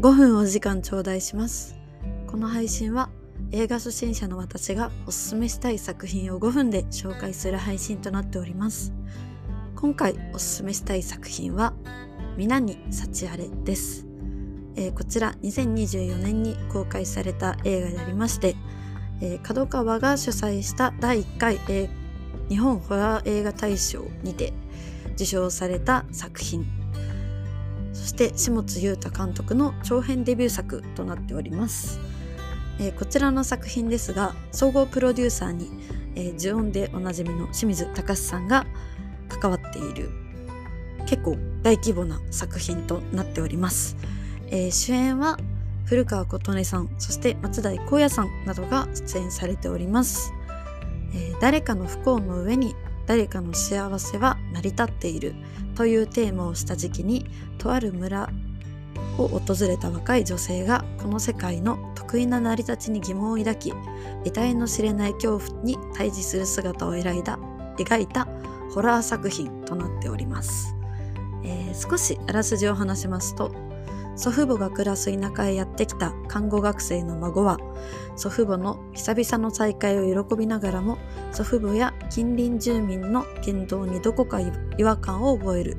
[0.00, 1.76] 5分お時間頂戴します。
[2.28, 3.10] この配信は
[3.50, 8.92] 映画初心者の私がおすすめしたい作品を5分で紹介する配信となっております。
[9.74, 11.74] 今回おすすめしたい作品は
[12.36, 14.06] 皆に幸あれです、
[14.76, 18.56] えー、こちら2024年に公開された映画でありまして
[19.20, 24.52] えー、川が主催した第1回、えー、日本ホラー映画大賞にて
[25.14, 26.77] 受賞された作品
[28.08, 32.00] して下津裕太監督の長編デビュー作となっております、
[32.80, 35.70] えー、こちらの作品ですが総合プロデューサーに、
[36.16, 38.66] えー、呪音でおなじみの清水隆さんが
[39.28, 40.10] 関わっている
[41.06, 43.96] 結構大規模な作品となっております、
[44.48, 45.38] えー、主演は
[45.84, 50.32] 古川琴音さんそして松代光也さんなどが出演されております、
[51.14, 52.74] えー、誰かの不幸の上に
[53.08, 55.34] 誰かの幸せは成り立っている
[55.74, 57.26] というテーマをした時期に
[57.56, 58.28] とある村
[59.16, 63.72] を訪れた若い女性がこの世界の得意な成り立ちに疑問を抱き
[64.24, 67.38] 得体の知れない恐怖に対峙する姿を描いた
[67.78, 68.28] 描いた
[68.74, 70.76] ホラー作品となっております、
[71.44, 73.67] えー、少しあらすじを話しますと
[74.18, 77.56] 祖父母が暮らす田舎へやってきた看護学生の孫は
[78.16, 80.98] 祖父母の久々の再会を喜びながらも
[81.30, 85.76] 祖父母や近隣住民の言動にどこか違和感を覚える。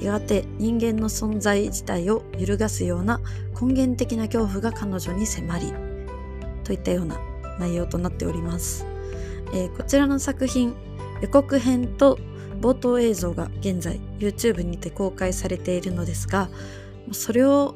[0.00, 3.20] やがて人間の存在自体を揺るがすような
[3.60, 5.72] 根源的な恐怖が彼女に迫り
[6.62, 7.18] といったような
[7.58, 8.86] 内容となっております、
[9.52, 10.74] えー、こちらの作品
[11.22, 12.18] 予告編と
[12.60, 16.48] 冒頭映像が現在 YouTube にて公開されているのですが
[17.12, 17.74] それを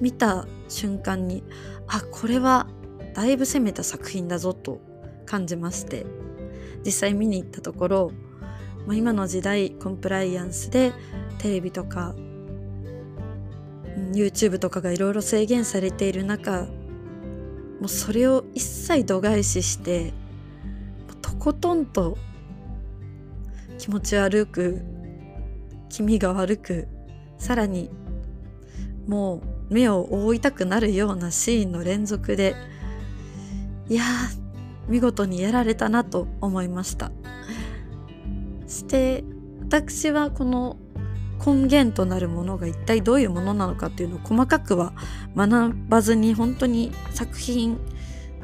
[0.00, 1.42] 見た瞬間に
[1.86, 2.68] あこれは
[3.14, 4.80] だいぶ攻めた作品だぞと
[5.26, 6.06] 感じまして
[6.84, 8.12] 実際見に行ったところ
[8.86, 10.92] まあ今の時代コンプライアンスで
[11.38, 12.14] テレビとか
[14.12, 20.12] YouTube とかがいろいろ制限されている中もうそれを一切度外視して
[21.22, 22.16] とことんと
[23.78, 24.82] 気持ち悪く
[25.88, 26.88] 気味が悪く
[27.38, 27.90] さらに
[29.06, 32.54] もう目を覆いたくなるようなシーンの連続で
[33.88, 34.04] いや
[34.88, 37.12] 見事にやられたなと思いました。
[38.66, 39.24] して
[39.62, 40.76] 私はこの
[41.44, 44.92] 根源となるものが一体どういうものなのかっていうのを細かくは
[45.34, 47.78] 学ばずに本当に作品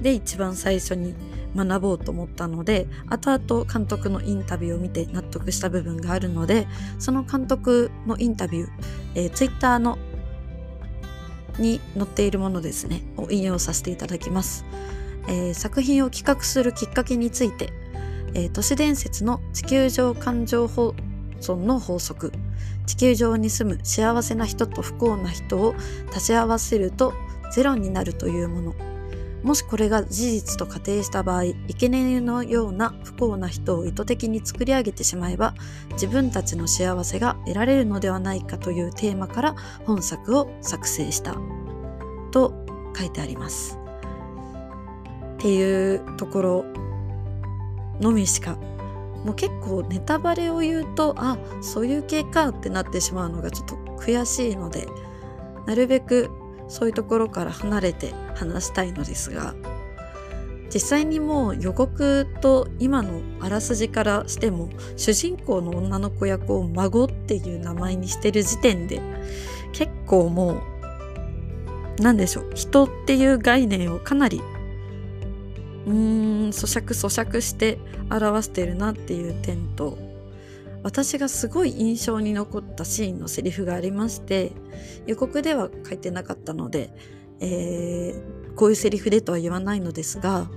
[0.00, 1.14] で一番最初に
[1.54, 6.66] 学ぼうと思ったので後々監督のインタビューを見て納得した部分があるので
[6.98, 8.68] その監督のインタビュー、
[9.14, 9.98] えー、ツイッターの
[11.58, 13.02] に載っているものですね。
[13.16, 14.64] を引用させていただきます、
[15.28, 17.72] えー、作品を企画するきっかけについて、
[18.34, 20.94] えー、都市伝説の地球上感情保
[21.40, 22.32] 存の法則。
[22.86, 25.74] 地球上に住む幸せな人と不幸な人を
[26.14, 27.12] 足し合わせると
[27.52, 28.95] ゼロになるというもの。
[29.46, 35.54] もしこれが事実と仮定した場合生贄のような不幸な人を意図的に作り上げてしまえば
[35.92, 41.36] 自分たちの幸せが得られるのではないかというテーマから本作を作成した
[42.32, 42.66] と
[42.98, 43.78] 書いてあります。
[45.34, 46.64] っていうところ
[48.00, 48.56] のみしか
[49.24, 54.88] もう結構ネタバレを言うとあそういう系かってなってしまうのがちょっと悔しいので
[55.66, 56.30] なるべく
[56.68, 59.54] そういうところから離れて話したいのですが
[60.72, 69.00] 実際にもう予告と今のあらすじからしても主人公の女の子役を孫っていう名前にしてる時点で
[69.72, 74.40] 結構もう何でしょう人っていう概念をかなり
[75.86, 77.78] うーん咀嚼咀嚼して
[78.10, 79.96] 表してるなっていう点と
[80.86, 84.52] 私がすごい印象に残ったシーンのセリフがありまして
[85.08, 86.90] 予告では書いてなかったので、
[87.40, 90.48] えー、こういうセリフでとは言わないのですが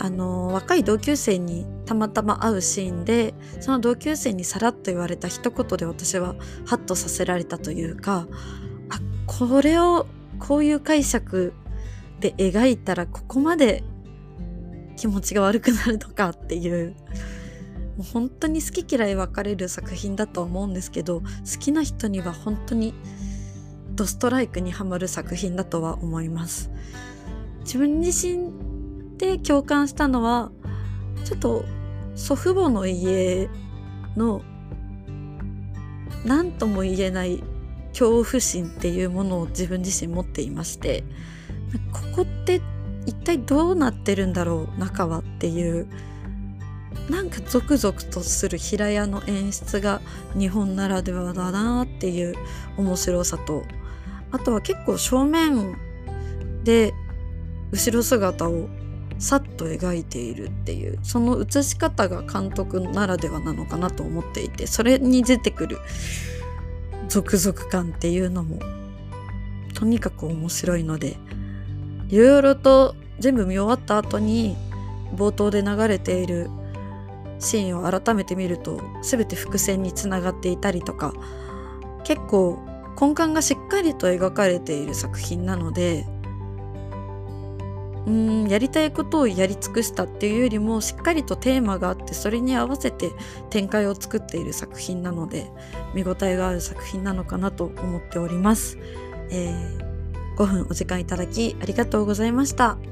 [0.00, 6.34] あの若い同級生にたまたま会うシーンでその同級生にさらっと言われた一言で私は
[6.66, 8.26] ハッとさせられたというか
[8.90, 10.08] あこれを
[10.40, 11.52] こういう解釈
[12.18, 13.84] で描いたらここまで
[14.96, 16.96] 気持ちが悪くなるのかっていう
[17.96, 21.26] もう本当に好き嫌い分かれる作品だと思うんですけど好
[21.58, 22.94] きな人には本当に
[23.94, 26.70] ドストライクにはまる作品だとは思います。
[27.60, 28.50] 自分自身
[29.18, 30.50] で共感したのは
[31.24, 31.64] ちょっと
[32.14, 33.48] 祖父母の家
[34.16, 34.42] の
[36.24, 37.42] 何とも言えない
[37.90, 41.04] 恐怖心っていうものを自分自身持っていまして
[41.92, 42.60] ここって
[43.06, 45.86] 一体どうなってるんだろう中はっていう
[47.10, 50.00] なんかゾクゾクとする平屋の演出が
[50.38, 52.34] 日本ならではだなっていう
[52.76, 53.64] 面白さと
[54.30, 55.76] あとは結構正面
[56.64, 56.94] で
[57.70, 58.68] 後ろ姿を
[59.18, 65.78] さっと描いているっていうその写し方が監督ならではなのかなと思っていてそれに出てくる
[67.08, 68.58] 続々感っていうのも
[69.74, 71.16] とにかく面白いので
[72.08, 74.56] いろいろと全部見終わった後に
[75.14, 76.50] 冒頭で流れている
[77.42, 81.12] シーンを改めて見ると全て伏線につながっていたりとか
[82.04, 82.58] 結構
[83.00, 86.06] 根幹がしっかりと描かれている作品なので
[88.06, 93.12] うんやりたいことをやり尽くしたっていうよりもしっかりとテーマがあってそれに合わせて
[93.48, 95.50] 展開を作っている作品なので
[95.94, 98.76] 見応えがある作品なのかなと思っております、
[99.30, 102.91] えー、5分お時間いただきありがとうございました。